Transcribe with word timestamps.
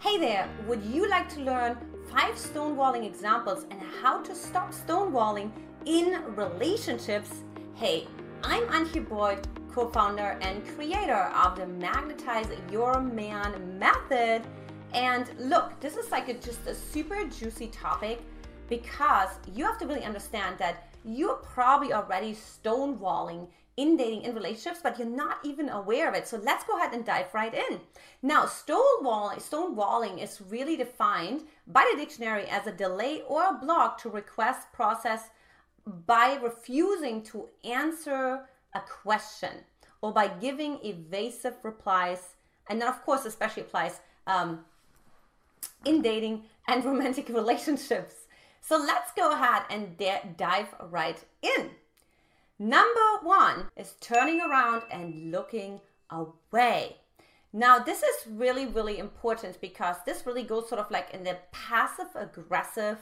Hey 0.00 0.16
there, 0.16 0.48
would 0.68 0.84
you 0.84 1.08
like 1.08 1.28
to 1.30 1.40
learn 1.40 1.76
five 2.08 2.36
stonewalling 2.36 3.04
examples 3.04 3.66
and 3.72 3.82
how 4.00 4.22
to 4.22 4.32
stop 4.32 4.72
stonewalling 4.72 5.50
in 5.86 6.22
relationships? 6.36 7.42
Hey, 7.74 8.06
I'm 8.44 8.62
Antia 8.68 9.08
Boyd, 9.08 9.48
co 9.74 9.88
founder 9.88 10.38
and 10.40 10.64
creator 10.76 11.32
of 11.34 11.56
the 11.56 11.66
Magnetize 11.66 12.46
Your 12.70 13.00
Man 13.00 13.76
method. 13.76 14.42
And 14.94 15.28
look, 15.36 15.80
this 15.80 15.96
is 15.96 16.12
like 16.12 16.28
a, 16.28 16.34
just 16.34 16.64
a 16.68 16.76
super 16.76 17.24
juicy 17.24 17.66
topic 17.66 18.20
because 18.68 19.30
you 19.52 19.64
have 19.64 19.78
to 19.78 19.86
really 19.88 20.04
understand 20.04 20.58
that 20.58 20.92
you're 21.04 21.38
probably 21.38 21.92
already 21.92 22.34
stonewalling 22.34 23.48
in 23.78 23.96
dating 23.96 24.22
in 24.22 24.34
relationships, 24.34 24.80
but 24.82 24.98
you're 24.98 25.06
not 25.06 25.38
even 25.44 25.68
aware 25.68 26.08
of 26.08 26.14
it. 26.16 26.26
So 26.26 26.36
let's 26.38 26.64
go 26.64 26.76
ahead 26.76 26.92
and 26.92 27.04
dive 27.04 27.32
right 27.32 27.54
in. 27.54 27.80
Now, 28.22 28.44
stonewalling, 28.44 30.20
is 30.20 30.40
really 30.40 30.76
defined 30.76 31.42
by 31.68 31.88
the 31.92 31.98
dictionary 31.98 32.46
as 32.46 32.66
a 32.66 32.72
delay 32.72 33.22
or 33.28 33.44
a 33.44 33.54
block 33.54 34.02
to 34.02 34.10
request 34.10 34.72
process 34.72 35.28
by 36.06 36.38
refusing 36.42 37.22
to 37.22 37.48
answer 37.64 38.40
a 38.74 38.80
question 38.80 39.62
or 40.02 40.12
by 40.12 40.26
giving 40.26 40.80
evasive 40.84 41.54
replies. 41.62 42.34
And 42.68 42.80
that, 42.82 42.88
of 42.88 43.02
course, 43.04 43.24
especially 43.24 43.62
applies 43.62 44.00
um, 44.26 44.64
in 45.84 46.02
dating 46.02 46.42
and 46.66 46.84
romantic 46.90 47.28
relationships. 47.28 48.14
So 48.60 48.76
let's 48.76 49.12
go 49.12 49.32
ahead 49.32 49.62
and 49.70 49.96
dive 50.36 50.74
right 50.90 51.24
in. 51.42 51.70
Number 52.58 53.18
one 53.22 53.66
is 53.76 53.94
turning 54.00 54.40
around 54.40 54.82
and 54.90 55.30
looking 55.30 55.80
away. 56.10 56.96
Now, 57.52 57.78
this 57.78 58.02
is 58.02 58.26
really, 58.26 58.66
really 58.66 58.98
important 58.98 59.60
because 59.60 59.96
this 60.04 60.26
really 60.26 60.42
goes 60.42 60.68
sort 60.68 60.80
of 60.80 60.90
like 60.90 61.14
in 61.14 61.22
the 61.22 61.38
passive 61.52 62.08
aggressive 62.16 62.98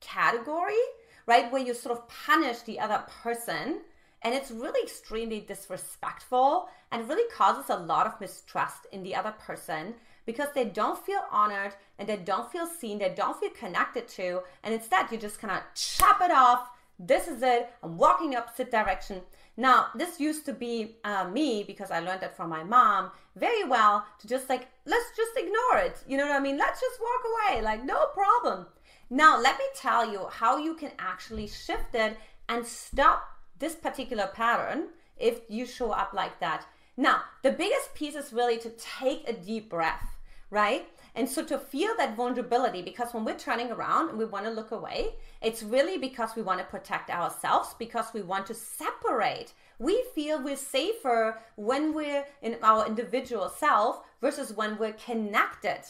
category, 0.00 0.84
right? 1.26 1.50
Where 1.50 1.62
you 1.62 1.72
sort 1.72 1.98
of 1.98 2.08
punish 2.08 2.60
the 2.60 2.78
other 2.78 3.02
person. 3.22 3.80
And 4.22 4.34
it's 4.34 4.50
really 4.50 4.82
extremely 4.82 5.40
disrespectful 5.40 6.68
and 6.92 7.08
really 7.08 7.30
causes 7.30 7.70
a 7.70 7.76
lot 7.76 8.06
of 8.06 8.20
mistrust 8.20 8.86
in 8.92 9.02
the 9.02 9.14
other 9.14 9.32
person 9.32 9.94
because 10.26 10.48
they 10.54 10.66
don't 10.66 10.98
feel 10.98 11.22
honored 11.30 11.74
and 11.98 12.06
they 12.08 12.16
don't 12.16 12.52
feel 12.52 12.66
seen, 12.66 12.98
they 12.98 13.14
don't 13.14 13.40
feel 13.40 13.50
connected 13.50 14.06
to. 14.08 14.42
And 14.62 14.74
instead, 14.74 15.10
you 15.10 15.16
just 15.16 15.40
kind 15.40 15.52
of 15.52 15.62
chop 15.74 16.20
it 16.20 16.30
off 16.30 16.68
this 16.98 17.28
is 17.28 17.42
it. 17.42 17.70
I'm 17.82 17.96
walking 17.96 18.34
opposite 18.36 18.70
direction. 18.70 19.22
Now, 19.56 19.88
this 19.94 20.20
used 20.20 20.44
to 20.46 20.52
be 20.52 20.96
uh, 21.04 21.28
me 21.28 21.64
because 21.64 21.90
I 21.90 22.00
learned 22.00 22.20
that 22.20 22.36
from 22.36 22.48
my 22.48 22.62
mom 22.62 23.10
very 23.36 23.64
well 23.64 24.04
to 24.20 24.28
just 24.28 24.48
like, 24.48 24.68
let's 24.84 25.16
just 25.16 25.32
ignore 25.36 25.78
it. 25.78 25.98
You 26.06 26.16
know 26.16 26.26
what 26.26 26.36
I 26.36 26.40
mean? 26.40 26.58
Let's 26.58 26.80
just 26.80 27.00
walk 27.00 27.22
away. 27.32 27.62
Like, 27.62 27.84
no 27.84 28.06
problem. 28.06 28.66
Now, 29.10 29.40
let 29.40 29.58
me 29.58 29.64
tell 29.74 30.10
you 30.10 30.26
how 30.30 30.58
you 30.58 30.74
can 30.74 30.92
actually 30.98 31.48
shift 31.48 31.94
it 31.94 32.16
and 32.48 32.64
stop 32.64 33.24
this 33.58 33.74
particular 33.74 34.28
pattern 34.32 34.88
if 35.16 35.40
you 35.48 35.66
show 35.66 35.90
up 35.90 36.12
like 36.12 36.38
that. 36.40 36.66
Now, 36.96 37.22
the 37.42 37.52
biggest 37.52 37.94
piece 37.94 38.14
is 38.14 38.32
really 38.32 38.58
to 38.58 38.70
take 38.70 39.28
a 39.28 39.32
deep 39.32 39.70
breath, 39.70 40.17
right? 40.50 40.88
And 41.14 41.28
so 41.28 41.44
to 41.44 41.58
feel 41.58 41.92
that 41.98 42.16
vulnerability, 42.16 42.82
because 42.82 43.12
when 43.12 43.24
we're 43.24 43.38
turning 43.38 43.72
around 43.72 44.10
and 44.10 44.18
we 44.18 44.24
want 44.24 44.44
to 44.44 44.50
look 44.50 44.70
away, 44.70 45.14
it's 45.42 45.62
really 45.62 45.98
because 45.98 46.36
we 46.36 46.42
want 46.42 46.60
to 46.60 46.66
protect 46.66 47.10
ourselves, 47.10 47.74
because 47.78 48.06
we 48.14 48.22
want 48.22 48.46
to 48.46 48.54
separate. 48.54 49.52
We 49.78 50.04
feel 50.14 50.42
we're 50.42 50.56
safer 50.56 51.38
when 51.56 51.92
we're 51.92 52.24
in 52.42 52.56
our 52.62 52.86
individual 52.86 53.48
self 53.48 54.02
versus 54.20 54.52
when 54.52 54.78
we're 54.78 54.92
connected. 54.92 55.80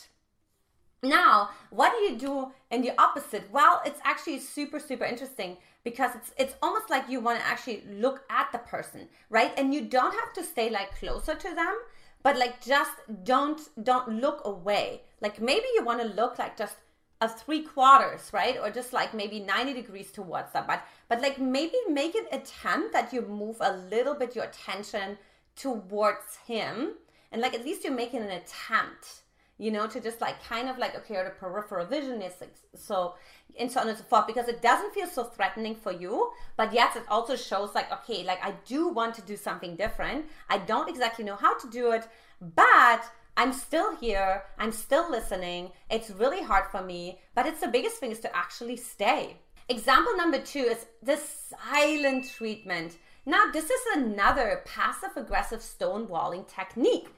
Now, 1.03 1.51
what 1.70 1.92
do 1.92 1.98
you 1.98 2.19
do 2.19 2.53
in 2.70 2.83
the 2.83 2.92
opposite? 3.01 3.48
Well, 3.53 3.83
it's 3.86 4.01
actually 4.05 4.41
super, 4.41 4.81
super 4.81 5.05
interesting 5.05 5.56
because 5.84 6.11
it's 6.17 6.33
it's 6.36 6.55
almost 6.61 6.91
like 6.91 7.09
you 7.09 7.20
want 7.20 7.39
to 7.39 7.47
actually 7.47 7.84
look 7.89 8.25
at 8.29 8.51
the 8.51 8.58
person, 8.58 9.08
right? 9.30 9.52
And 9.57 9.73
you 9.73 9.83
don't 9.83 10.13
have 10.13 10.33
to 10.35 10.42
stay 10.42 10.70
like 10.70 10.98
closer 10.98 11.35
to 11.35 11.55
them 11.55 11.77
but 12.23 12.36
like 12.36 12.64
just 12.64 12.92
don't 13.24 13.61
don't 13.83 14.08
look 14.08 14.42
away. 14.45 15.02
Like 15.20 15.40
maybe 15.40 15.67
you 15.74 15.84
want 15.84 16.01
to 16.01 16.08
look 16.08 16.39
like 16.39 16.56
just 16.56 16.77
a 17.20 17.29
three 17.29 17.62
quarters 17.62 18.30
right? 18.33 18.56
Or 18.62 18.70
just 18.70 18.92
like 18.92 19.14
maybe 19.14 19.40
90 19.40 19.74
degrees 19.74 20.11
towards 20.12 20.52
them. 20.52 20.64
But 20.67 20.83
but 21.08 21.20
like 21.20 21.39
maybe 21.39 21.77
make 21.89 22.14
an 22.14 22.27
attempt 22.33 22.92
that 22.92 23.12
you 23.12 23.23
move 23.23 23.57
a 23.61 23.77
little 23.90 24.14
bit 24.14 24.36
your 24.36 24.45
attention 24.45 25.18
towards 25.57 26.36
him. 26.46 26.95
And 27.33 27.42
like 27.42 27.55
at 27.55 27.64
least 27.64 27.84
you're 27.84 27.92
making 27.92 28.23
an 28.23 28.30
attempt 28.30 29.23
you 29.58 29.70
know, 29.70 29.86
to 29.89 30.01
just 30.01 30.20
like 30.20 30.42
kind 30.45 30.69
of 30.69 30.79
like, 30.79 30.96
okay, 30.96 31.17
or 31.17 31.24
the 31.24 31.30
peripheral 31.30 31.85
vision 31.85 32.23
is 32.23 32.35
like, 32.41 32.55
so, 32.74 33.14
and 33.58 33.70
so 33.70 33.80
on 33.80 33.89
and 33.89 33.98
so 33.98 34.05
forth, 34.05 34.27
because 34.27 34.48
it 34.48 34.63
doesn't 34.63 34.95
feel 34.95 35.07
so 35.07 35.24
threatening 35.24 35.74
for 35.74 35.92
you, 35.92 36.30
but 36.57 36.73
yes, 36.73 36.96
it 36.96 37.02
also 37.08 37.35
shows 37.35 37.74
like, 37.74 37.92
okay, 37.92 38.23
like 38.24 38.39
I 38.42 38.55
do 38.67 38.89
want 38.89 39.14
to 39.17 39.23
do 39.23 39.36
something 39.36 39.74
different. 39.74 40.27
I 40.48 40.58
don't 40.58 40.89
exactly 40.89 41.24
know 41.24 41.36
how 41.36 41.58
to 41.58 41.69
do 41.69 41.91
it, 41.91 42.07
but 42.41 43.02
I'm 43.36 43.52
still 43.52 43.96
here. 43.96 44.45
I'm 44.58 44.73
still 44.73 45.11
listening. 45.11 45.70
It's 45.90 46.11
really 46.11 46.42
hard 46.42 46.67
for 46.70 46.83
me, 46.83 47.20
but 47.35 47.46
it's 47.46 47.61
the 47.61 47.69
biggest 47.69 47.96
thing 47.96 48.13
is 48.13 48.20
to 48.20 48.36
actually 48.36 48.77
stay. 48.77 49.36
Example 49.69 50.17
number 50.17 50.39
two 50.40 50.61
is 50.61 50.86
the 51.02 51.17
silent 51.17 52.30
treatment. 52.30 52.96
Now, 53.27 53.45
this 53.52 53.69
is 53.69 53.80
another 53.95 54.63
passive 54.64 55.11
aggressive 55.17 55.61
stonewalling 55.61 56.48
technique. 56.48 57.08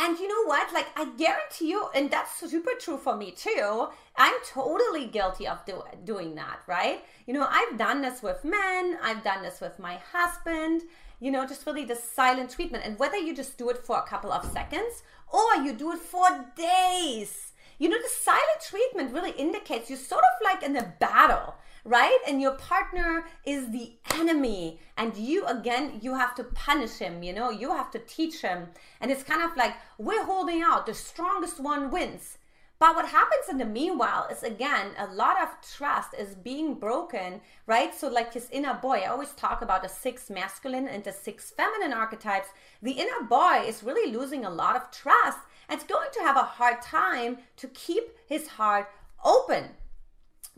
And 0.00 0.16
you 0.16 0.28
know 0.28 0.44
what? 0.46 0.72
Like, 0.72 0.86
I 0.94 1.06
guarantee 1.16 1.70
you, 1.70 1.88
and 1.92 2.08
that's 2.08 2.38
super 2.38 2.70
true 2.78 2.98
for 2.98 3.16
me 3.16 3.32
too. 3.32 3.88
I'm 4.16 4.34
totally 4.46 5.06
guilty 5.06 5.48
of 5.48 5.64
do, 5.64 5.82
doing 6.04 6.36
that, 6.36 6.60
right? 6.68 7.04
You 7.26 7.34
know, 7.34 7.48
I've 7.50 7.76
done 7.76 8.00
this 8.00 8.22
with 8.22 8.44
men, 8.44 8.96
I've 9.02 9.24
done 9.24 9.42
this 9.42 9.60
with 9.60 9.80
my 9.80 9.98
husband, 10.12 10.82
you 11.18 11.32
know, 11.32 11.44
just 11.46 11.66
really 11.66 11.84
the 11.84 11.96
silent 11.96 12.50
treatment. 12.50 12.84
And 12.84 12.96
whether 12.98 13.16
you 13.16 13.34
just 13.34 13.58
do 13.58 13.70
it 13.70 13.84
for 13.84 13.98
a 13.98 14.06
couple 14.06 14.30
of 14.30 14.44
seconds 14.52 15.02
or 15.32 15.56
you 15.64 15.72
do 15.72 15.90
it 15.92 15.98
for 15.98 16.46
days, 16.56 17.52
you 17.78 17.88
know, 17.88 17.96
the 17.96 18.08
silent 18.08 18.60
treatment 18.62 19.12
really 19.12 19.32
indicates 19.32 19.88
you're 19.88 19.98
sort 19.98 20.24
of 20.24 20.44
like 20.44 20.62
in 20.62 20.76
a 20.76 20.94
battle 21.00 21.54
right? 21.88 22.18
And 22.26 22.40
your 22.40 22.52
partner 22.52 23.24
is 23.46 23.70
the 23.70 23.92
enemy. 24.14 24.78
And 24.96 25.16
you, 25.16 25.46
again, 25.46 25.98
you 26.02 26.14
have 26.14 26.34
to 26.34 26.44
punish 26.44 26.98
him, 26.98 27.22
you 27.22 27.32
know, 27.32 27.50
you 27.50 27.70
have 27.70 27.90
to 27.92 27.98
teach 27.98 28.42
him. 28.42 28.68
And 29.00 29.10
it's 29.10 29.22
kind 29.22 29.42
of 29.42 29.56
like 29.56 29.74
we're 29.96 30.24
holding 30.24 30.62
out, 30.62 30.86
the 30.86 30.94
strongest 30.94 31.58
one 31.58 31.90
wins. 31.90 32.38
But 32.80 32.94
what 32.94 33.08
happens 33.08 33.48
in 33.50 33.58
the 33.58 33.64
meanwhile 33.64 34.28
is 34.30 34.42
again, 34.42 34.92
a 34.96 35.06
lot 35.06 35.42
of 35.42 35.48
trust 35.76 36.14
is 36.16 36.36
being 36.36 36.74
broken, 36.74 37.40
right? 37.66 37.92
So, 37.92 38.08
like 38.08 38.32
his 38.34 38.48
inner 38.50 38.74
boy, 38.74 38.98
I 38.98 39.06
always 39.06 39.32
talk 39.32 39.62
about 39.62 39.82
the 39.82 39.88
six 39.88 40.30
masculine 40.30 40.86
and 40.86 41.02
the 41.02 41.12
six 41.12 41.50
feminine 41.50 41.92
archetypes. 41.92 42.48
The 42.80 42.92
inner 42.92 43.22
boy 43.28 43.64
is 43.66 43.82
really 43.82 44.12
losing 44.12 44.44
a 44.44 44.50
lot 44.50 44.76
of 44.76 44.90
trust 44.90 45.38
and 45.68 45.80
it's 45.80 45.88
going 45.88 46.10
to 46.12 46.20
have 46.20 46.36
a 46.36 46.42
hard 46.42 46.80
time 46.80 47.38
to 47.56 47.66
keep 47.68 48.04
his 48.26 48.46
heart 48.46 48.88
open 49.24 49.70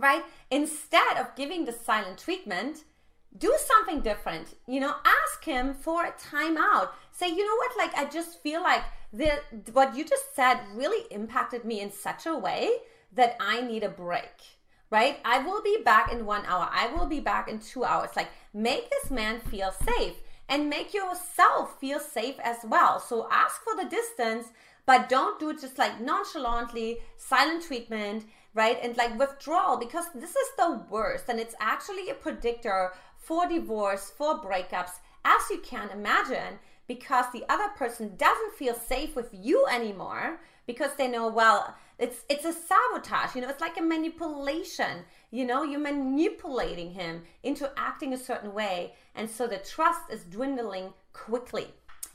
right? 0.00 0.24
Instead 0.50 1.16
of 1.18 1.34
giving 1.36 1.64
the 1.64 1.72
silent 1.72 2.18
treatment, 2.18 2.84
do 3.36 3.54
something 3.66 4.00
different. 4.00 4.56
You 4.66 4.80
know, 4.80 4.94
ask 5.04 5.44
him 5.44 5.74
for 5.74 6.04
a 6.04 6.12
timeout. 6.12 6.90
Say, 7.12 7.28
you 7.28 7.46
know 7.46 7.56
what, 7.56 7.76
like 7.78 7.96
I 7.96 8.10
just 8.10 8.42
feel 8.42 8.62
like 8.62 8.82
the 9.12 9.40
what 9.72 9.96
you 9.96 10.04
just 10.04 10.34
said 10.34 10.60
really 10.74 11.06
impacted 11.10 11.64
me 11.64 11.80
in 11.80 11.90
such 11.90 12.26
a 12.26 12.36
way 12.36 12.70
that 13.12 13.36
I 13.40 13.60
need 13.60 13.82
a 13.82 13.88
break. 13.88 14.58
Right? 14.90 15.18
I 15.24 15.38
will 15.38 15.62
be 15.62 15.78
back 15.84 16.12
in 16.12 16.26
one 16.26 16.44
hour. 16.46 16.68
I 16.72 16.92
will 16.92 17.06
be 17.06 17.20
back 17.20 17.48
in 17.48 17.60
two 17.60 17.84
hours. 17.84 18.10
Like, 18.16 18.28
make 18.52 18.90
this 18.90 19.08
man 19.08 19.38
feel 19.38 19.72
safe 19.72 20.16
and 20.48 20.68
make 20.68 20.92
yourself 20.92 21.78
feel 21.78 22.00
safe 22.00 22.34
as 22.42 22.56
well. 22.64 22.98
So 22.98 23.28
ask 23.30 23.62
for 23.62 23.76
the 23.76 23.88
distance, 23.88 24.48
but 24.86 25.08
don't 25.08 25.38
do 25.38 25.50
it 25.50 25.60
just 25.60 25.78
like 25.78 26.00
nonchalantly, 26.00 26.98
silent 27.16 27.62
treatment 27.62 28.24
right? 28.54 28.78
And 28.82 28.96
like 28.96 29.18
withdrawal, 29.18 29.76
because 29.76 30.06
this 30.14 30.30
is 30.30 30.48
the 30.56 30.82
worst. 30.90 31.26
And 31.28 31.38
it's 31.38 31.54
actually 31.60 32.10
a 32.10 32.14
predictor 32.14 32.92
for 33.16 33.48
divorce, 33.48 34.12
for 34.16 34.40
breakups, 34.40 34.98
as 35.24 35.42
you 35.50 35.58
can 35.58 35.90
imagine, 35.90 36.58
because 36.90 37.26
the 37.32 37.44
other 37.48 37.68
person 37.76 38.16
doesn't 38.16 38.54
feel 38.54 38.74
safe 38.74 39.14
with 39.14 39.28
you 39.32 39.64
anymore 39.70 40.40
because 40.66 40.90
they 40.96 41.06
know, 41.06 41.28
well, 41.28 41.76
it's 42.00 42.24
it's 42.28 42.44
a 42.44 42.52
sabotage, 42.52 43.36
you 43.36 43.40
know, 43.40 43.48
it's 43.48 43.60
like 43.60 43.78
a 43.78 43.80
manipulation. 43.80 45.04
You 45.30 45.46
know, 45.46 45.62
you're 45.62 45.78
manipulating 45.78 46.90
him 46.90 47.22
into 47.44 47.70
acting 47.76 48.12
a 48.12 48.18
certain 48.18 48.52
way. 48.52 48.94
And 49.14 49.30
so 49.30 49.46
the 49.46 49.58
trust 49.58 50.00
is 50.10 50.24
dwindling 50.24 50.92
quickly. 51.12 51.68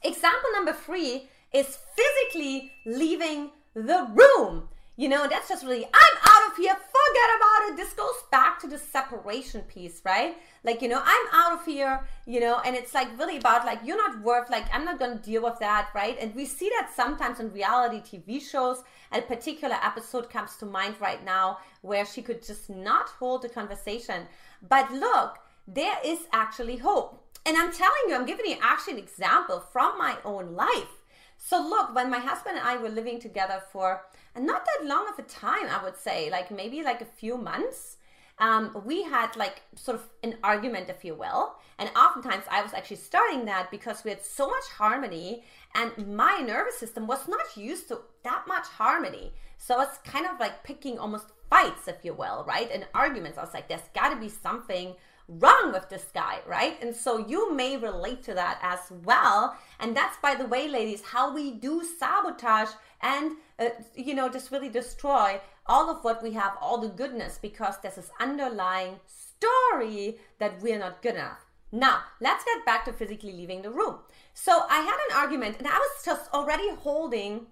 Example 0.03 0.49
number 0.51 0.73
three 0.73 1.29
is 1.53 1.77
physically 1.95 2.73
leaving 2.85 3.51
the 3.75 4.09
room 4.13 4.67
You 4.97 5.09
know, 5.09 5.27
that's 5.27 5.49
just 5.49 5.65
really, 5.65 5.83
I'm 5.83 6.17
out 6.23 6.51
of 6.51 6.57
here, 6.57 6.73
forget 6.73 7.29
about 7.37 7.69
it. 7.69 7.77
This 7.77 7.91
goes 7.93 8.15
back 8.31 8.59
to 8.61 8.67
the 8.67 8.77
separation 8.77 9.61
piece, 9.63 10.01
right? 10.05 10.37
Like, 10.63 10.81
you 10.81 10.87
know, 10.87 11.01
I'm 11.03 11.27
out 11.33 11.51
of 11.51 11.65
here, 11.65 12.07
you 12.25 12.39
know, 12.39 12.61
and 12.65 12.77
it's 12.77 12.93
like 12.93 13.09
really 13.19 13.35
about 13.35 13.65
like, 13.65 13.79
you're 13.83 13.97
not 13.97 14.21
worth, 14.21 14.49
like, 14.49 14.65
I'm 14.73 14.85
not 14.85 14.97
gonna 14.97 15.19
deal 15.19 15.43
with 15.43 15.59
that, 15.59 15.89
right? 15.93 16.17
And 16.19 16.33
we 16.33 16.45
see 16.45 16.69
that 16.79 16.91
sometimes 16.95 17.41
in 17.41 17.51
reality 17.51 18.01
TV 18.01 18.41
shows. 18.41 18.83
A 19.11 19.21
particular 19.21 19.75
episode 19.83 20.29
comes 20.29 20.55
to 20.57 20.65
mind 20.65 20.95
right 21.01 21.23
now 21.25 21.59
where 21.81 22.05
she 22.05 22.21
could 22.21 22.41
just 22.45 22.69
not 22.69 23.09
hold 23.09 23.41
the 23.41 23.49
conversation. 23.49 24.27
But 24.67 24.91
look, 24.91 25.39
there 25.67 25.97
is 26.05 26.19
actually 26.31 26.77
hope. 26.77 27.21
And 27.45 27.57
I'm 27.57 27.71
telling 27.71 28.01
you, 28.07 28.15
I'm 28.15 28.25
giving 28.25 28.45
you 28.45 28.57
actually 28.61 28.93
an 28.93 28.99
example 28.99 29.59
from 29.59 29.97
my 29.97 30.17
own 30.23 30.55
life. 30.55 30.87
So 31.37 31.61
look, 31.61 31.93
when 31.93 32.09
my 32.09 32.19
husband 32.19 32.57
and 32.57 32.67
I 32.67 32.77
were 32.77 32.89
living 32.89 33.19
together 33.19 33.61
for 33.71 34.01
not 34.37 34.65
that 34.65 34.85
long 34.85 35.07
of 35.09 35.19
a 35.19 35.23
time, 35.23 35.67
I 35.69 35.83
would 35.83 35.97
say, 35.97 36.29
like 36.29 36.51
maybe 36.51 36.83
like 36.83 37.01
a 37.01 37.05
few 37.05 37.37
months, 37.37 37.97
um, 38.39 38.81
we 38.85 39.03
had 39.03 39.35
like 39.37 39.61
sort 39.75 39.95
of 39.95 40.09
an 40.23 40.35
argument, 40.43 40.89
if 40.89 41.05
you 41.05 41.15
will. 41.15 41.55
And 41.79 41.89
oftentimes 41.95 42.43
I 42.49 42.61
was 42.61 42.73
actually 42.73 42.97
starting 42.97 43.45
that 43.45 43.71
because 43.71 44.03
we 44.03 44.11
had 44.11 44.25
so 44.25 44.47
much 44.47 44.65
harmony 44.77 45.43
and 45.73 46.15
my 46.15 46.39
nervous 46.39 46.77
system 46.77 47.07
was 47.07 47.27
not 47.27 47.55
used 47.55 47.87
to 47.89 47.99
that 48.23 48.43
much 48.47 48.67
harmony. 48.67 49.33
So 49.57 49.79
it's 49.81 49.97
kind 49.99 50.25
of 50.25 50.39
like 50.39 50.63
picking 50.63 50.99
almost 50.99 51.27
fights, 51.49 51.87
if 51.87 52.03
you 52.03 52.13
will, 52.13 52.43
right? 52.47 52.69
And 52.71 52.85
arguments. 52.93 53.37
I 53.37 53.41
was 53.41 53.53
like, 53.53 53.69
there's 53.69 53.89
got 53.93 54.09
to 54.09 54.19
be 54.19 54.29
something 54.29 54.95
wrong 55.27 55.71
with 55.73 55.89
this 55.89 56.05
guy, 56.13 56.39
right? 56.47 56.81
And 56.81 56.95
so 56.95 57.17
you 57.17 57.53
may 57.53 57.77
relate 57.77 58.23
to 58.23 58.33
that 58.33 58.59
as 58.61 58.91
well. 59.03 59.57
And 59.79 59.95
that's, 59.95 60.17
by 60.21 60.35
the 60.35 60.45
way, 60.45 60.67
ladies, 60.67 61.01
how 61.01 61.33
we 61.33 61.51
do 61.51 61.83
sabotage 61.83 62.69
and, 63.01 63.33
uh, 63.59 63.69
you 63.95 64.13
know, 64.13 64.29
just 64.29 64.51
really 64.51 64.69
destroy 64.69 65.39
all 65.65 65.89
of 65.89 66.03
what 66.03 66.21
we 66.21 66.31
have, 66.33 66.53
all 66.61 66.77
the 66.77 66.89
goodness, 66.89 67.39
because 67.41 67.75
there's 67.81 67.95
this 67.95 68.11
underlying 68.19 68.99
story 69.07 70.17
that 70.39 70.61
we're 70.61 70.79
not 70.79 71.01
good 71.01 71.15
enough. 71.15 71.45
Now, 71.71 72.03
let's 72.21 72.43
get 72.45 72.65
back 72.65 72.85
to 72.85 72.93
physically 72.93 73.33
leaving 73.33 73.61
the 73.61 73.71
room. 73.71 73.95
So 74.33 74.63
I 74.69 74.81
had 74.81 74.97
an 75.09 75.17
argument 75.17 75.57
and 75.57 75.67
I 75.67 75.77
was 75.77 76.05
just 76.05 76.31
already 76.33 76.69
holding 76.75 77.47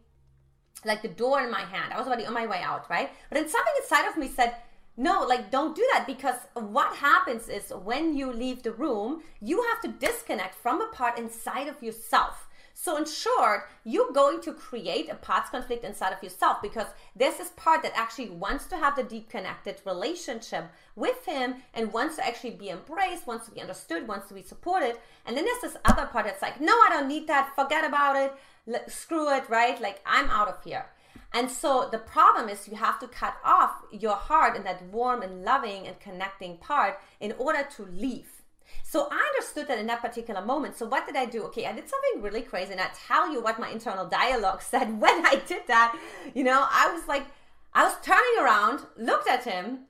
like 0.85 1.01
the 1.01 1.07
door 1.07 1.41
in 1.41 1.51
my 1.51 1.61
hand. 1.61 1.93
I 1.93 1.97
was 1.97 2.07
already 2.07 2.25
on 2.25 2.33
my 2.33 2.45
way 2.45 2.61
out, 2.61 2.89
right? 2.89 3.09
But 3.29 3.35
then 3.35 3.49
something 3.49 3.73
inside 3.81 4.07
of 4.07 4.17
me 4.17 4.27
said, 4.27 4.55
no, 4.95 5.25
like 5.27 5.49
don't 5.49 5.75
do 5.75 5.87
that 5.91 6.05
because 6.05 6.35
what 6.53 6.97
happens 6.97 7.49
is 7.49 7.71
when 7.83 8.15
you 8.15 8.31
leave 8.31 8.63
the 8.63 8.71
room, 8.71 9.23
you 9.41 9.63
have 9.63 9.81
to 9.81 10.05
disconnect 10.05 10.55
from 10.55 10.81
a 10.81 10.87
part 10.87 11.17
inside 11.17 11.67
of 11.67 11.81
yourself. 11.81 12.47
So, 12.75 12.97
in 12.97 13.05
short, 13.05 13.69
you're 13.83 14.11
going 14.11 14.41
to 14.41 14.53
create 14.53 15.09
a 15.09 15.15
parts 15.15 15.51
conflict 15.51 15.85
inside 15.85 16.11
of 16.11 16.23
yourself 16.23 16.61
because 16.61 16.87
there's 17.15 17.37
this 17.37 17.51
part 17.55 17.83
that 17.83 17.93
actually 17.95 18.29
wants 18.29 18.65
to 18.65 18.77
have 18.77 18.95
the 18.95 19.03
deep 19.03 19.29
connected 19.29 19.79
relationship 19.85 20.65
with 20.95 21.23
him 21.25 21.55
and 21.75 21.93
wants 21.93 22.15
to 22.15 22.25
actually 22.25 22.51
be 22.51 22.69
embraced, 22.69 23.27
wants 23.27 23.45
to 23.45 23.51
be 23.51 23.61
understood, 23.61 24.07
wants 24.07 24.27
to 24.29 24.33
be 24.33 24.41
supported. 24.41 24.97
And 25.25 25.37
then 25.37 25.45
there's 25.45 25.73
this 25.73 25.81
other 25.85 26.07
part 26.07 26.25
that's 26.25 26.41
like, 26.41 26.59
no, 26.59 26.73
I 26.73 26.89
don't 26.89 27.07
need 27.07 27.27
that, 27.27 27.55
forget 27.55 27.85
about 27.85 28.15
it, 28.15 28.91
screw 28.91 29.31
it, 29.31 29.47
right? 29.49 29.79
Like, 29.79 30.01
I'm 30.05 30.29
out 30.31 30.47
of 30.47 30.63
here. 30.63 30.85
And 31.33 31.49
so 31.49 31.89
the 31.91 31.97
problem 31.97 32.47
is 32.47 32.67
you 32.67 32.75
have 32.75 32.99
to 32.99 33.07
cut 33.07 33.35
off 33.43 33.71
your 33.91 34.15
heart 34.15 34.55
and 34.55 34.65
that 34.65 34.83
warm 34.89 35.23
and 35.23 35.43
loving 35.43 35.87
and 35.87 35.99
connecting 35.99 36.57
part 36.57 36.99
in 37.19 37.33
order 37.39 37.67
to 37.75 37.85
leave. 37.85 38.43
So 38.83 39.07
I 39.11 39.33
understood 39.35 39.67
that 39.67 39.79
in 39.79 39.87
that 39.87 40.01
particular 40.01 40.45
moment. 40.45 40.77
So 40.77 40.85
what 40.85 41.07
did 41.07 41.15
I 41.15 41.25
do? 41.25 41.43
Okay, 41.45 41.65
I 41.65 41.73
did 41.73 41.89
something 41.89 42.21
really 42.21 42.41
crazy, 42.41 42.71
and 42.71 42.81
I 42.81 42.89
tell 43.07 43.31
you 43.31 43.41
what 43.41 43.59
my 43.59 43.69
internal 43.69 44.05
dialogue 44.05 44.61
said 44.71 44.99
when 44.99 45.25
I 45.25 45.41
did 45.47 45.63
that. 45.67 45.97
You 46.35 46.43
know, 46.43 46.65
I 46.69 46.93
was 46.93 47.07
like, 47.07 47.25
I 47.73 47.83
was 47.83 47.95
turning 48.03 48.39
around, 48.39 48.85
looked 48.97 49.27
at 49.27 49.43
him, 49.43 49.85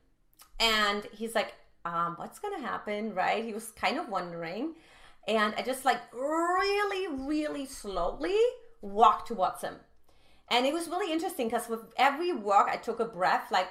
and 0.60 1.06
he's 1.12 1.36
like, 1.36 1.54
um, 1.84 2.14
what's 2.16 2.40
gonna 2.40 2.62
happen? 2.62 3.14
Right? 3.14 3.44
He 3.44 3.54
was 3.54 3.72
kind 3.72 4.00
of 4.00 4.08
wondering. 4.08 4.76
And 5.28 5.54
I 5.58 5.62
just 5.62 5.84
like 5.84 6.00
really, 6.14 7.08
really 7.08 7.66
slowly 7.66 8.38
walked 8.82 9.28
towards 9.28 9.62
him. 9.62 9.76
And 10.50 10.66
it 10.66 10.74
was 10.74 10.88
really 10.88 11.12
interesting 11.12 11.48
because 11.48 11.70
with 11.70 11.82
every 11.98 12.32
walk, 12.32 12.68
I 12.70 12.78
took 12.78 13.00
a 13.00 13.06
breath 13.06 13.52
like, 13.52 13.68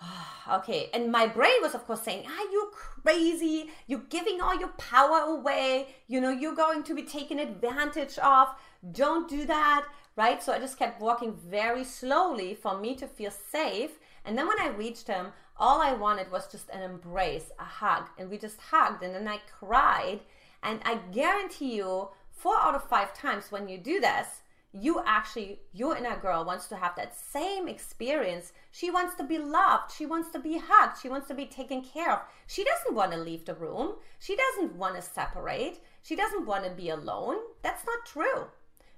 okay. 0.52 0.90
And 0.92 1.10
my 1.10 1.26
brain 1.26 1.56
was, 1.62 1.74
of 1.74 1.86
course, 1.86 2.02
saying, 2.02 2.26
Are 2.26 2.52
you 2.52 2.70
crazy? 2.72 3.70
You're 3.86 4.04
giving 4.08 4.40
all 4.40 4.58
your 4.58 4.68
power 4.68 5.18
away. 5.20 5.88
You 6.06 6.20
know, 6.20 6.30
you're 6.30 6.54
going 6.54 6.82
to 6.84 6.94
be 6.94 7.02
taken 7.02 7.38
advantage 7.38 8.18
of. 8.18 8.48
Don't 8.92 9.28
do 9.28 9.46
that. 9.46 9.86
Right. 10.16 10.42
So 10.42 10.52
I 10.52 10.58
just 10.58 10.78
kept 10.78 11.00
walking 11.00 11.34
very 11.34 11.84
slowly 11.84 12.54
for 12.54 12.78
me 12.78 12.94
to 12.96 13.06
feel 13.06 13.30
safe. 13.30 13.98
And 14.24 14.36
then 14.36 14.46
when 14.46 14.60
I 14.60 14.68
reached 14.68 15.06
him, 15.06 15.28
all 15.56 15.80
I 15.80 15.92
wanted 15.92 16.30
was 16.30 16.50
just 16.50 16.68
an 16.70 16.82
embrace, 16.82 17.50
a 17.58 17.64
hug. 17.64 18.08
And 18.18 18.28
we 18.30 18.38
just 18.38 18.60
hugged. 18.60 19.02
And 19.02 19.14
then 19.14 19.28
I 19.28 19.40
cried. 19.58 20.20
And 20.62 20.80
I 20.84 20.96
guarantee 21.12 21.76
you, 21.76 22.08
four 22.32 22.58
out 22.58 22.74
of 22.74 22.88
five 22.88 23.14
times 23.14 23.50
when 23.50 23.68
you 23.68 23.78
do 23.78 24.00
this, 24.00 24.40
you 24.72 25.02
actually 25.04 25.60
your 25.72 25.96
inner 25.96 26.16
girl 26.16 26.44
wants 26.44 26.66
to 26.68 26.76
have 26.76 26.94
that 26.96 27.16
same 27.16 27.68
experience. 27.68 28.52
She 28.70 28.90
wants 28.90 29.16
to 29.16 29.24
be 29.24 29.38
loved. 29.38 29.92
She 29.92 30.06
wants 30.06 30.30
to 30.30 30.38
be 30.38 30.60
hugged. 30.62 31.00
She 31.00 31.08
wants 31.08 31.28
to 31.28 31.34
be 31.34 31.46
taken 31.46 31.82
care 31.82 32.12
of. 32.12 32.20
She 32.46 32.64
doesn't 32.64 32.94
want 32.94 33.12
to 33.12 33.18
leave 33.18 33.44
the 33.44 33.54
room. 33.54 33.94
She 34.20 34.36
doesn't 34.36 34.76
want 34.76 34.96
to 34.96 35.02
separate. 35.02 35.80
She 36.02 36.14
doesn't 36.14 36.46
want 36.46 36.64
to 36.64 36.70
be 36.70 36.90
alone. 36.90 37.36
That's 37.62 37.84
not 37.84 38.06
true. 38.06 38.46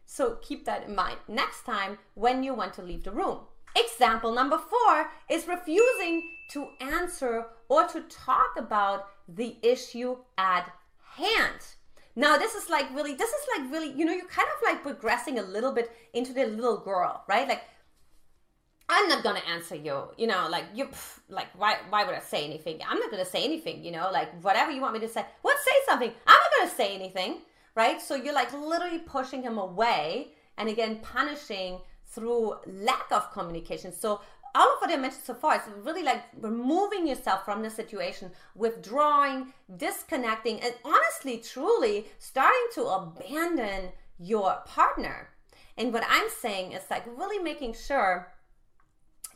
So 0.04 0.36
keep 0.42 0.66
that 0.66 0.86
in 0.88 0.94
mind. 0.94 1.18
Next 1.26 1.64
time 1.64 1.98
when 2.14 2.42
you 2.42 2.54
want 2.54 2.74
to 2.74 2.82
leave 2.82 3.04
the 3.04 3.12
room. 3.12 3.40
Example 3.74 4.32
number 4.34 4.58
four 4.58 5.10
is 5.30 5.48
refusing 5.48 6.28
to 6.50 6.68
answer 6.80 7.46
or 7.70 7.86
to 7.88 8.02
talk 8.02 8.54
about 8.58 9.06
the 9.26 9.56
issue 9.62 10.18
at 10.36 10.70
hand 11.16 11.60
now 12.14 12.36
this 12.36 12.54
is 12.54 12.68
like 12.68 12.92
really, 12.94 13.14
this 13.14 13.30
is 13.30 13.46
like 13.56 13.72
really, 13.72 13.92
you 13.92 14.04
know, 14.04 14.12
you're 14.12 14.26
kind 14.26 14.48
of 14.56 14.62
like 14.62 14.82
progressing 14.82 15.38
a 15.38 15.42
little 15.42 15.72
bit 15.72 15.90
into 16.12 16.32
the 16.32 16.46
little 16.46 16.78
girl, 16.78 17.24
right? 17.28 17.48
Like, 17.48 17.62
I'm 18.88 19.08
not 19.08 19.22
gonna 19.22 19.42
answer 19.50 19.74
you, 19.74 20.08
you 20.18 20.26
know, 20.26 20.48
like 20.50 20.64
you, 20.74 20.88
like 21.28 21.48
why, 21.56 21.76
why 21.88 22.04
would 22.04 22.14
I 22.14 22.20
say 22.20 22.44
anything? 22.44 22.80
I'm 22.86 22.98
not 22.98 23.10
gonna 23.10 23.24
say 23.24 23.44
anything, 23.44 23.82
you 23.82 23.90
know, 23.90 24.10
like 24.12 24.42
whatever 24.42 24.70
you 24.70 24.82
want 24.82 24.94
me 24.94 25.00
to 25.00 25.08
say. 25.08 25.24
What 25.40 25.56
say 25.64 25.72
something? 25.86 26.12
I'm 26.26 26.40
not 26.40 26.50
gonna 26.58 26.76
say 26.76 26.94
anything, 26.94 27.38
right? 27.74 28.02
So 28.02 28.14
you're 28.14 28.34
like 28.34 28.52
literally 28.52 28.98
pushing 28.98 29.42
him 29.42 29.56
away, 29.56 30.34
and 30.58 30.68
again 30.68 30.98
punishing 31.00 31.78
through 32.06 32.56
lack 32.66 33.10
of 33.10 33.32
communication. 33.32 33.92
So 33.92 34.20
all 34.54 34.74
of 34.74 34.80
what 34.80 34.90
I 34.90 34.96
mentioned 34.96 35.24
so 35.24 35.34
far 35.34 35.56
is 35.56 35.62
really 35.82 36.02
like 36.02 36.22
removing 36.40 37.06
yourself 37.06 37.44
from 37.44 37.62
the 37.62 37.70
situation, 37.70 38.30
withdrawing, 38.54 39.52
disconnecting, 39.76 40.60
and 40.60 40.74
honestly, 40.84 41.38
truly 41.38 42.06
starting 42.18 42.68
to 42.74 42.84
abandon 42.84 43.92
your 44.18 44.58
partner. 44.66 45.30
And 45.76 45.92
what 45.92 46.04
I'm 46.08 46.28
saying 46.40 46.72
is 46.72 46.82
like 46.90 47.06
really 47.06 47.42
making 47.42 47.74
sure 47.74 48.32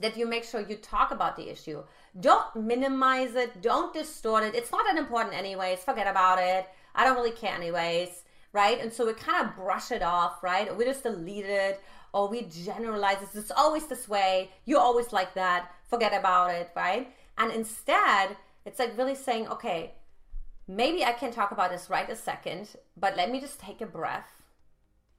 that 0.00 0.16
you 0.16 0.26
make 0.26 0.44
sure 0.44 0.60
you 0.60 0.76
talk 0.76 1.10
about 1.10 1.36
the 1.36 1.50
issue. 1.50 1.82
Don't 2.18 2.54
minimize 2.54 3.34
it, 3.34 3.62
don't 3.62 3.94
distort 3.94 4.44
it. 4.44 4.54
It's 4.54 4.70
not 4.70 4.84
that 4.86 4.98
important, 4.98 5.34
anyways. 5.34 5.80
Forget 5.80 6.06
about 6.06 6.38
it. 6.38 6.66
I 6.94 7.04
don't 7.04 7.16
really 7.16 7.30
care, 7.30 7.54
anyways. 7.54 8.22
Right? 8.60 8.80
And 8.80 8.90
so 8.90 9.04
we 9.06 9.12
kind 9.12 9.46
of 9.46 9.54
brush 9.54 9.88
it 9.92 10.02
off, 10.02 10.42
right? 10.42 10.74
We 10.74 10.86
just 10.86 11.02
delete 11.02 11.44
it 11.44 11.82
or 12.14 12.22
we 12.28 12.40
generalize 12.66 13.18
this. 13.20 13.34
It's 13.34 13.50
always 13.50 13.86
this 13.86 14.08
way. 14.08 14.50
You're 14.64 14.86
always 14.88 15.12
like 15.12 15.34
that. 15.34 15.60
Forget 15.92 16.14
about 16.18 16.48
it, 16.58 16.70
right? 16.74 17.04
And 17.36 17.52
instead, 17.52 18.36
it's 18.64 18.78
like 18.78 18.96
really 18.96 19.14
saying, 19.14 19.48
okay, 19.48 19.80
maybe 20.66 21.04
I 21.04 21.12
can 21.12 21.32
talk 21.32 21.50
about 21.52 21.70
this 21.70 21.90
right 21.90 22.08
a 22.08 22.16
second, 22.16 22.64
but 22.96 23.14
let 23.14 23.30
me 23.30 23.40
just 23.40 23.60
take 23.60 23.82
a 23.82 23.86
breath, 23.98 24.30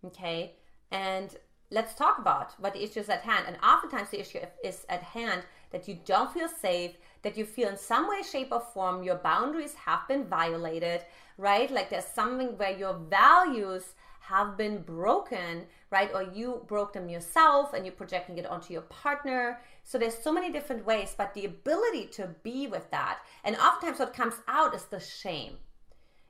okay? 0.04 0.56
And 0.90 1.30
let's 1.70 1.94
talk 1.94 2.18
about 2.18 2.60
what 2.60 2.74
the 2.74 2.84
issue 2.84 3.02
is 3.02 3.10
at 3.10 3.22
hand. 3.22 3.46
And 3.48 3.58
oftentimes, 3.64 4.10
the 4.10 4.20
issue 4.20 4.40
is 4.64 4.86
at 4.90 5.04
hand 5.04 5.44
that 5.72 5.88
you 5.88 6.00
don't 6.06 6.34
feel 6.34 6.50
safe, 6.50 6.94
that 7.24 7.38
you 7.38 7.46
feel 7.46 7.70
in 7.70 7.78
some 7.78 8.08
way, 8.08 8.22
shape, 8.24 8.50
or 8.52 8.60
form 8.60 9.04
your 9.04 9.16
boundaries 9.18 9.74
have 9.74 10.08
been 10.08 10.26
violated, 10.26 11.02
right? 11.38 11.70
Like 11.70 11.90
there's 11.90 12.06
something 12.06 12.58
where 12.58 12.78
your 12.78 12.94
values 12.94 13.94
have 14.22 14.58
been 14.58 14.82
broken, 14.82 15.66
right? 15.90 16.12
Or 16.14 16.24
you 16.24 16.64
broke 16.68 16.94
them 16.94 17.08
yourself 17.08 17.74
and 17.74 17.86
you're 17.86 17.96
projecting 17.96 18.38
it 18.38 18.46
onto 18.46 18.74
your 18.74 18.82
partner. 18.84 19.62
So 19.84 19.98
there's 19.98 20.18
so 20.18 20.34
many 20.34 20.52
different 20.52 20.86
ways, 20.86 21.16
but 21.18 21.34
the 21.34 21.46
ability 21.46 22.08
to 22.14 22.36
be 22.44 22.68
with 22.68 22.92
that. 22.92 23.20
And 23.46 23.56
oftentimes 23.56 24.00
what 24.00 24.14
comes 24.14 24.36
out 24.48 24.76
is 24.76 24.84
the 24.84 25.00
shame. 25.00 25.54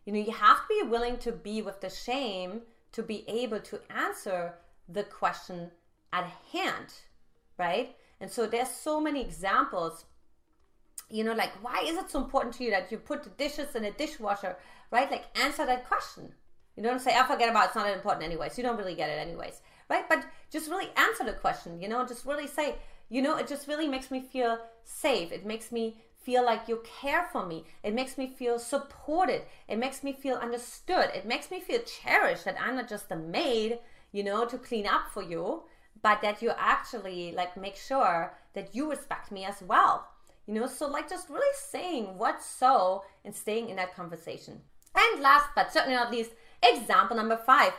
You 0.05 0.13
know, 0.13 0.19
you 0.19 0.31
have 0.31 0.57
to 0.57 0.83
be 0.83 0.87
willing 0.87 1.17
to 1.17 1.31
be 1.31 1.61
with 1.61 1.81
the 1.81 1.89
shame 1.89 2.61
to 2.91 3.03
be 3.03 3.25
able 3.27 3.59
to 3.61 3.79
answer 3.89 4.53
the 4.87 5.03
question 5.03 5.71
at 6.13 6.31
hand, 6.51 6.93
right? 7.57 7.95
And 8.21 8.31
so 8.31 8.47
there's 8.47 8.69
so 8.69 9.01
many 9.01 9.21
examples. 9.21 10.05
You 11.09 11.23
know, 11.23 11.33
like 11.33 11.51
why 11.63 11.83
is 11.85 11.97
it 11.97 12.11
so 12.11 12.21
important 12.21 12.55
to 12.55 12.63
you 12.63 12.71
that 12.71 12.91
you 12.91 12.97
put 12.97 13.23
the 13.23 13.29
dishes 13.31 13.75
in 13.75 13.85
a 13.85 13.91
dishwasher, 13.91 14.57
right? 14.91 15.09
Like 15.09 15.25
answer 15.37 15.65
that 15.65 15.87
question 15.87 16.33
you 16.77 16.83
don't 16.83 17.01
say, 17.01 17.13
I 17.15 17.23
oh, 17.23 17.27
forget 17.27 17.49
about 17.49 17.63
it, 17.63 17.67
it's 17.67 17.75
not 17.75 17.89
important 17.89 18.23
anyways. 18.23 18.55
You 18.55 18.63
don't 18.63 18.77
really 18.77 18.93
get 18.93 19.09
it 19.09 19.19
anyways. 19.19 19.61
Right? 19.89 20.07
But 20.07 20.25
just 20.51 20.69
really 20.69 20.89
answer 20.95 21.23
the 21.23 21.33
question, 21.33 21.81
you 21.81 21.89
know, 21.89 22.05
just 22.05 22.25
really 22.25 22.45
say, 22.45 22.75
you 23.09 23.21
know, 23.21 23.35
it 23.37 23.47
just 23.47 23.67
really 23.67 23.87
makes 23.87 24.11
me 24.11 24.21
feel 24.21 24.59
safe. 24.83 25.31
It 25.31 25.45
makes 25.45 25.71
me 25.71 25.97
feel 26.21 26.45
like 26.45 26.67
you 26.67 26.83
care 27.01 27.27
for 27.31 27.45
me. 27.47 27.63
It 27.83 27.95
makes 27.95 28.17
me 28.17 28.27
feel 28.27 28.59
supported. 28.59 29.43
It 29.67 29.79
makes 29.79 30.03
me 30.03 30.13
feel 30.13 30.35
understood. 30.35 31.09
It 31.15 31.25
makes 31.25 31.49
me 31.49 31.61
feel 31.61 31.79
cherished 31.81 32.45
that 32.45 32.57
I'm 32.61 32.75
not 32.75 32.89
just 32.89 33.11
a 33.11 33.15
maid, 33.15 33.79
you 34.11 34.23
know, 34.23 34.45
to 34.45 34.57
clean 34.57 34.85
up 34.85 35.09
for 35.11 35.23
you, 35.23 35.63
but 36.03 36.21
that 36.21 36.41
you 36.43 36.51
actually 36.57 37.31
like 37.31 37.57
make 37.57 37.75
sure 37.75 38.33
that 38.53 38.75
you 38.75 38.89
respect 38.89 39.31
me 39.31 39.45
as 39.45 39.63
well. 39.63 40.09
You 40.47 40.53
know, 40.53 40.67
so 40.67 40.87
like 40.87 41.09
just 41.09 41.29
really 41.29 41.55
saying 41.69 42.17
what's 42.17 42.45
so 42.45 43.03
and 43.25 43.35
staying 43.35 43.69
in 43.69 43.75
that 43.75 43.95
conversation. 43.95 44.61
And 44.95 45.21
last 45.21 45.47
but 45.55 45.71
certainly 45.73 45.95
not 45.95 46.11
least, 46.11 46.31
example 46.63 47.17
number 47.17 47.37
five 47.37 47.73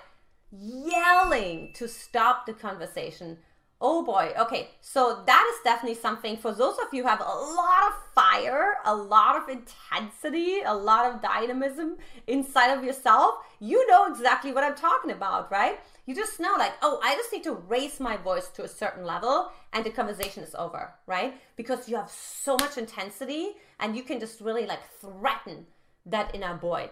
yelling 0.52 1.72
to 1.74 1.88
stop 1.88 2.46
the 2.46 2.52
conversation 2.52 3.38
Oh 3.80 4.04
boy. 4.04 4.32
Okay. 4.36 4.70
So 4.80 5.22
that 5.24 5.52
is 5.54 5.62
definitely 5.62 6.00
something 6.00 6.36
for 6.36 6.52
those 6.52 6.76
of 6.78 6.92
you 6.92 7.02
who 7.02 7.08
have 7.08 7.20
a 7.20 7.24
lot 7.24 7.86
of 7.86 7.94
fire, 8.12 8.78
a 8.84 8.94
lot 8.94 9.36
of 9.36 9.48
intensity, 9.48 10.62
a 10.62 10.74
lot 10.74 11.06
of 11.06 11.22
dynamism 11.22 11.96
inside 12.26 12.72
of 12.72 12.82
yourself. 12.82 13.36
You 13.60 13.86
know 13.86 14.06
exactly 14.06 14.50
what 14.50 14.64
I'm 14.64 14.74
talking 14.74 15.12
about, 15.12 15.52
right? 15.52 15.78
You 16.06 16.14
just 16.16 16.40
know, 16.40 16.54
like, 16.58 16.72
oh, 16.82 16.98
I 17.04 17.14
just 17.14 17.32
need 17.32 17.44
to 17.44 17.52
raise 17.52 18.00
my 18.00 18.16
voice 18.16 18.48
to 18.48 18.64
a 18.64 18.68
certain 18.68 19.04
level 19.04 19.52
and 19.72 19.84
the 19.84 19.90
conversation 19.90 20.42
is 20.42 20.56
over, 20.56 20.92
right? 21.06 21.34
Because 21.54 21.88
you 21.88 21.96
have 21.96 22.10
so 22.10 22.56
much 22.60 22.78
intensity 22.78 23.52
and 23.78 23.94
you 23.94 24.02
can 24.02 24.18
just 24.18 24.40
really 24.40 24.66
like 24.66 24.80
threaten 25.00 25.66
that 26.06 26.34
inner 26.34 26.54
boy 26.54 26.90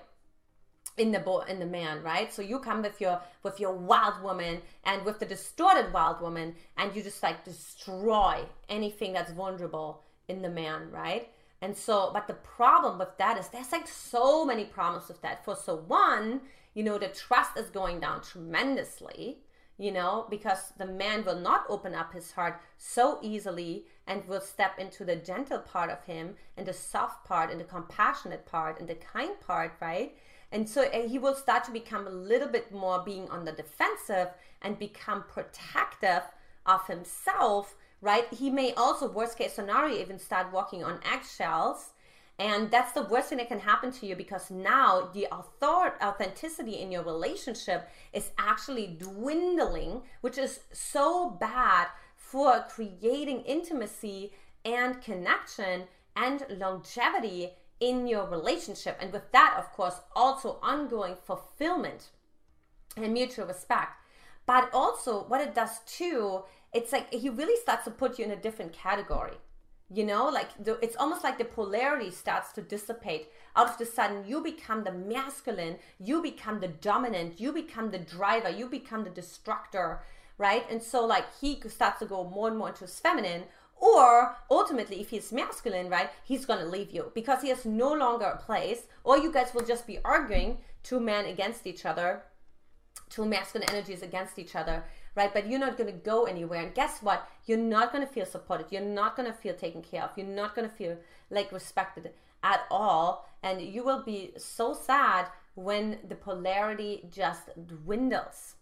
in 0.96 1.12
the 1.12 1.20
boy 1.20 1.44
in 1.48 1.58
the 1.58 1.66
man 1.66 2.02
right? 2.02 2.32
So 2.32 2.42
you 2.42 2.58
come 2.58 2.82
with 2.82 3.00
your 3.00 3.20
with 3.42 3.60
your 3.60 3.72
wild 3.72 4.22
woman 4.22 4.62
and 4.84 5.04
with 5.04 5.18
the 5.18 5.26
distorted 5.26 5.92
wild 5.92 6.20
woman 6.20 6.54
and 6.76 6.94
you 6.94 7.02
just 7.02 7.22
like 7.22 7.44
destroy 7.44 8.44
anything 8.68 9.12
that's 9.12 9.32
vulnerable 9.32 10.02
in 10.28 10.42
the 10.42 10.48
man 10.48 10.90
right? 10.90 11.28
And 11.60 11.76
so 11.76 12.10
but 12.12 12.26
the 12.26 12.34
problem 12.34 12.98
with 12.98 13.16
that 13.18 13.38
is 13.38 13.48
there's 13.48 13.72
like 13.72 13.88
so 13.88 14.44
many 14.44 14.64
problems 14.64 15.08
with 15.08 15.20
that. 15.22 15.44
For 15.44 15.56
so 15.56 15.76
one 15.76 16.40
you 16.74 16.82
know 16.82 16.98
the 16.98 17.08
trust 17.08 17.56
is 17.56 17.70
going 17.70 18.00
down 18.00 18.22
tremendously 18.22 19.38
you 19.78 19.90
know 19.92 20.26
because 20.30 20.72
the 20.78 20.86
man 20.86 21.24
will 21.24 21.38
not 21.38 21.64
open 21.68 21.94
up 21.94 22.12
his 22.12 22.32
heart 22.32 22.60
so 22.78 23.18
easily 23.22 23.86
and 24.06 24.26
will 24.26 24.40
step 24.40 24.78
into 24.78 25.04
the 25.04 25.16
gentle 25.16 25.58
part 25.58 25.90
of 25.90 26.04
him 26.04 26.34
and 26.56 26.66
the 26.66 26.72
soft 26.72 27.24
part 27.26 27.50
and 27.50 27.60
the 27.60 27.64
compassionate 27.64 28.46
part 28.46 28.78
and 28.78 28.88
the 28.88 28.94
kind 28.94 29.38
part 29.40 29.72
right 29.80 30.14
and 30.52 30.68
so 30.68 30.88
he 30.90 31.18
will 31.18 31.34
start 31.34 31.64
to 31.64 31.72
become 31.72 32.06
a 32.06 32.10
little 32.10 32.48
bit 32.48 32.72
more 32.72 33.02
being 33.04 33.28
on 33.30 33.44
the 33.44 33.52
defensive 33.52 34.28
and 34.62 34.78
become 34.78 35.24
protective 35.24 36.22
of 36.64 36.86
himself, 36.86 37.74
right? 38.00 38.32
He 38.32 38.50
may 38.50 38.72
also, 38.74 39.10
worst 39.10 39.38
case 39.38 39.54
scenario, 39.54 39.98
even 39.98 40.18
start 40.18 40.52
walking 40.52 40.84
on 40.84 41.00
eggshells. 41.04 41.90
And 42.38 42.70
that's 42.70 42.92
the 42.92 43.02
worst 43.02 43.30
thing 43.30 43.38
that 43.38 43.48
can 43.48 43.60
happen 43.60 43.90
to 43.92 44.06
you 44.06 44.14
because 44.14 44.50
now 44.50 45.08
the 45.14 45.26
author- 45.28 45.96
authenticity 46.02 46.80
in 46.80 46.92
your 46.92 47.02
relationship 47.02 47.88
is 48.12 48.30
actually 48.38 48.98
dwindling, 48.98 50.02
which 50.20 50.36
is 50.36 50.60
so 50.72 51.30
bad 51.30 51.86
for 52.14 52.66
creating 52.68 53.40
intimacy 53.42 54.32
and 54.64 55.00
connection 55.00 55.84
and 56.14 56.44
longevity 56.50 57.52
in 57.80 58.06
your 58.06 58.26
relationship. 58.26 58.96
And 59.00 59.12
with 59.12 59.30
that, 59.32 59.54
of 59.58 59.72
course, 59.72 60.00
also 60.14 60.58
ongoing 60.62 61.16
fulfillment 61.24 62.08
and 62.96 63.12
mutual 63.12 63.46
respect. 63.46 63.92
But 64.46 64.70
also, 64.72 65.24
what 65.24 65.40
it 65.40 65.54
does 65.54 65.80
too, 65.86 66.42
it's 66.72 66.92
like 66.92 67.12
he 67.12 67.28
really 67.28 67.60
starts 67.60 67.84
to 67.84 67.90
put 67.90 68.18
you 68.18 68.24
in 68.24 68.30
a 68.30 68.36
different 68.36 68.72
category. 68.72 69.36
You 69.88 70.04
know, 70.04 70.28
like 70.28 70.48
the, 70.62 70.78
it's 70.84 70.96
almost 70.96 71.22
like 71.22 71.38
the 71.38 71.44
polarity 71.44 72.10
starts 72.10 72.52
to 72.52 72.62
dissipate. 72.62 73.28
Out 73.54 73.68
of 73.68 73.78
the 73.78 73.86
sudden, 73.86 74.24
you 74.26 74.42
become 74.42 74.82
the 74.82 74.92
masculine, 74.92 75.76
you 76.00 76.20
become 76.22 76.60
the 76.60 76.68
dominant, 76.68 77.40
you 77.40 77.52
become 77.52 77.90
the 77.90 77.98
driver, 77.98 78.50
you 78.50 78.66
become 78.66 79.04
the 79.04 79.10
destructor, 79.10 80.00
right? 80.38 80.64
And 80.70 80.82
so, 80.82 81.06
like, 81.06 81.26
he 81.40 81.60
starts 81.68 82.00
to 82.00 82.06
go 82.06 82.24
more 82.24 82.48
and 82.48 82.58
more 82.58 82.68
into 82.68 82.80
his 82.80 82.98
feminine, 82.98 83.44
or 83.78 84.36
ultimately, 84.50 85.00
if 85.00 85.10
he's 85.10 85.32
masculine, 85.32 85.88
right, 85.88 86.10
he's 86.24 86.46
going 86.46 86.60
to 86.60 86.66
leave 86.66 86.90
you 86.90 87.12
because 87.14 87.42
he 87.42 87.48
has 87.50 87.64
no 87.64 87.92
longer 87.92 88.24
a 88.24 88.36
place, 88.36 88.82
or 89.04 89.18
you 89.18 89.32
guys 89.32 89.52
will 89.54 89.64
just 89.64 89.86
be 89.86 89.98
arguing 90.04 90.58
two 90.82 91.00
men 91.00 91.26
against 91.26 91.66
each 91.66 91.84
other, 91.84 92.22
two 93.10 93.24
masculine 93.24 93.68
energies 93.68 94.02
against 94.02 94.38
each 94.38 94.56
other, 94.56 94.84
right? 95.14 95.32
But 95.32 95.48
you're 95.48 95.60
not 95.60 95.76
going 95.76 95.92
to 95.92 95.98
go 95.98 96.24
anywhere. 96.24 96.62
And 96.62 96.74
guess 96.74 97.02
what? 97.02 97.28
You're 97.44 97.58
not 97.58 97.92
going 97.92 98.06
to 98.06 98.12
feel 98.12 98.26
supported. 98.26 98.66
You're 98.70 98.82
not 98.82 99.16
going 99.16 99.30
to 99.30 99.36
feel 99.36 99.54
taken 99.54 99.82
care 99.82 100.02
of. 100.02 100.10
You're 100.16 100.26
not 100.26 100.54
going 100.54 100.68
to 100.68 100.74
feel 100.74 100.96
like 101.30 101.52
respected 101.52 102.10
at 102.42 102.62
all. 102.70 103.28
And 103.42 103.60
you 103.60 103.84
will 103.84 104.02
be 104.02 104.32
so 104.36 104.74
sad 104.74 105.28
when 105.54 105.98
the 106.06 106.14
polarity 106.14 107.08
just 107.10 107.48
dwindles 107.66 108.55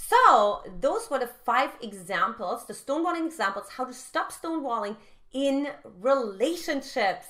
so 0.00 0.62
those 0.80 1.10
were 1.10 1.18
the 1.18 1.26
five 1.26 1.70
examples, 1.82 2.64
the 2.66 2.72
stonewalling 2.72 3.26
examples, 3.26 3.66
how 3.76 3.84
to 3.84 3.92
stop 3.92 4.30
stonewalling 4.32 4.94
in 5.32 5.68
relationships. 6.00 7.26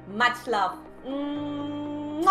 Much 0.08 0.46
love. 0.46 0.78
Mwah! 1.06 2.24